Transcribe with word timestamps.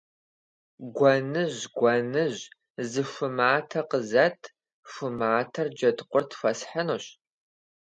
Гуэныжь, 0.95 1.59
гуэныжь, 1.77 2.41
зы 2.89 3.03
ху 3.09 3.27
матэ 3.37 3.79
къызэт, 3.89 4.41
ху 4.91 5.05
матэр 5.19 5.67
Джэдкъурт 5.77 6.29
хуэсхьынущ. 6.37 7.05